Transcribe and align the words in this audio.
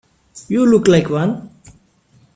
You 0.47 0.65
look 0.65 0.87
like 0.87 1.11
one. 1.11 1.51